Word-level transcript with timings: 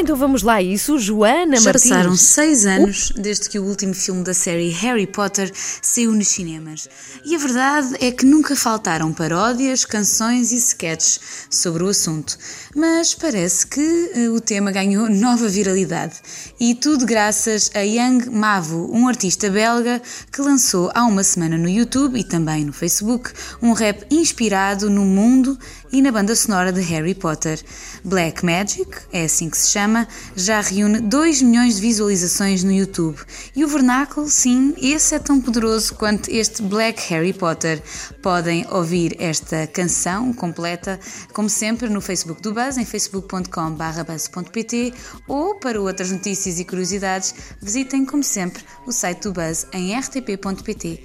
Ora, 0.00 0.04
então 0.04 0.16
vamos 0.16 0.42
lá 0.42 0.62
isso. 0.62 0.98
Joana 0.98 1.56
Já 1.56 1.64
Martins. 1.64 1.90
passaram 1.90 2.16
seis 2.16 2.64
anos 2.64 3.12
desde 3.16 3.50
que 3.50 3.58
o 3.58 3.64
último 3.64 3.92
filme 3.92 4.24
da 4.24 4.32
série 4.32 4.70
Harry 4.70 5.06
Potter 5.06 5.52
saiu 5.54 6.12
nos 6.12 6.28
cinemas. 6.28 6.88
E 7.22 7.36
a 7.36 7.38
verdade 7.38 7.96
é 8.00 8.10
que 8.10 8.24
nunca 8.24 8.56
faltaram 8.56 9.12
paródias, 9.12 9.84
canções 9.84 10.52
e 10.52 10.56
sketches 10.56 11.20
sobre 11.50 11.84
o 11.84 11.88
assunto. 11.88 12.38
Mas 12.74 13.14
parece 13.14 13.66
que 13.66 14.10
eh, 14.14 14.30
o 14.30 14.40
tema 14.40 14.72
ganhou 14.72 15.06
nova 15.12 15.46
viralidade. 15.48 16.14
E 16.58 16.74
tudo 16.74 17.04
graças 17.04 17.70
a 17.74 17.80
Young 17.80 18.30
Mavo, 18.30 18.90
um 18.90 19.06
artista 19.06 19.50
belga 19.50 20.00
que 20.32 20.40
lançou 20.40 20.90
há 20.94 21.04
uma 21.04 21.22
semana 21.22 21.58
no 21.58 21.68
YouTube 21.68 22.18
e 22.18 22.24
também 22.24 22.64
no 22.64 22.72
Facebook 22.72 23.32
um 23.60 23.74
rap 23.74 24.06
inspirado 24.10 24.88
no 24.88 25.04
mundo 25.04 25.58
e 25.92 26.00
na 26.00 26.10
banda 26.10 26.34
sonora 26.34 26.72
de 26.72 26.80
Harry 26.80 27.14
Potter. 27.14 27.60
Black 28.04 28.44
Magic, 28.44 28.88
é 29.12 29.24
assim 29.24 29.50
que 29.50 29.58
se 29.58 29.70
chama, 29.70 29.89
já 30.34 30.60
reúne 30.60 31.00
2 31.00 31.42
milhões 31.42 31.76
de 31.76 31.80
visualizações 31.80 32.64
no 32.64 32.72
YouTube. 32.72 33.18
E 33.54 33.64
o 33.64 33.68
vernáculo, 33.68 34.28
sim, 34.28 34.74
esse 34.80 35.14
é 35.14 35.18
tão 35.18 35.40
poderoso 35.40 35.94
quanto 35.94 36.30
este 36.30 36.62
Black 36.62 37.02
Harry 37.12 37.32
Potter. 37.32 37.82
Podem 38.22 38.66
ouvir 38.70 39.16
esta 39.18 39.66
canção 39.66 40.32
completa, 40.32 40.98
como 41.32 41.48
sempre, 41.48 41.88
no 41.88 42.00
Facebook 42.00 42.42
do 42.42 42.52
Buzz, 42.52 42.76
em 42.76 42.84
facebook.com.br 42.84 43.40
ou 45.26 45.54
para 45.56 45.80
outras 45.80 46.10
notícias 46.10 46.58
e 46.58 46.64
curiosidades, 46.64 47.34
visitem, 47.60 48.04
como 48.04 48.22
sempre, 48.22 48.62
o 48.86 48.92
site 48.92 49.22
do 49.22 49.32
Buzz 49.32 49.66
em 49.72 49.94
rtp.pt 49.98 51.04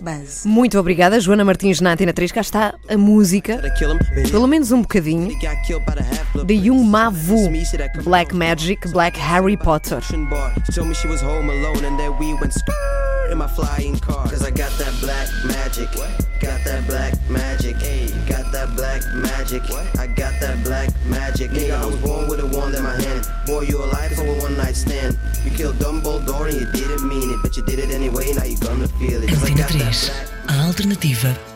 buzz. 0.00 0.44
Muito 0.44 0.78
obrigada, 0.78 1.18
Joana 1.20 1.44
Martins 1.44 1.80
na 1.80 1.92
Antena 1.92 2.12
3. 2.12 2.32
Cá 2.32 2.40
está 2.40 2.74
a 2.88 2.96
música, 2.96 3.60
pelo 4.30 4.46
menos 4.46 4.72
um 4.72 4.82
bocadinho, 4.82 5.28
de 6.44 6.54
Young 6.54 6.84
Mavu, 6.84 7.50
Black 8.04 8.32
Magic, 8.32 8.80
Black 8.92 9.16
Harry 9.16 9.56
Potter. 9.56 10.00
Told 10.00 10.88
me 10.88 10.94
she 10.94 11.08
was 11.08 11.20
home 11.20 11.50
alone 11.50 11.84
and 11.84 11.98
then 11.98 12.16
we 12.18 12.34
went 12.34 12.54
in 13.30 13.38
my 13.38 13.46
flying 13.46 13.98
car. 13.98 14.28
Cause 14.28 14.44
I 14.44 14.50
got 14.50 14.72
that 14.78 14.94
black 15.00 15.28
magic. 15.44 15.90
Got 16.40 16.64
that 16.64 16.86
black 16.86 17.14
magic. 17.28 17.74
Got 18.26 18.52
that 18.52 18.74
black 18.76 19.02
magic. 19.14 19.62
I 19.98 20.06
got 20.06 20.40
that 20.40 20.62
black 20.64 20.90
magic. 21.06 21.50
Nigga, 21.50 21.74
I 21.74 21.86
was 21.86 21.96
born 21.96 22.28
with 22.28 22.40
a 22.40 22.46
wand 22.46 22.74
in 22.74 22.82
my 22.82 23.00
hand. 23.00 23.26
Boy, 23.46 23.62
you 23.62 23.82
a 23.82 23.86
life 23.86 24.14
for 24.16 24.26
a 24.26 24.38
one 24.40 24.56
night 24.56 24.76
stand. 24.76 25.18
You 25.44 25.50
killed 25.50 25.76
Dumbledore 25.76 26.48
and 26.48 26.60
you 26.60 26.72
didn't 26.72 27.06
mean 27.06 27.30
it, 27.30 27.38
but 27.42 27.56
you 27.56 27.64
did 27.64 27.78
it 27.78 27.90
anyway. 27.90 28.32
Now 28.34 28.44
you 28.44 28.56
gonna 28.58 28.88
feel 28.88 29.22
it. 29.22 29.28
Cause 29.28 29.44
I 29.44 29.50
got 29.50 29.70
that 29.70 29.94
3, 29.94 30.08
black 30.08 30.38
a 30.48 30.66
alternativa 30.66 31.34
pop. 31.34 31.47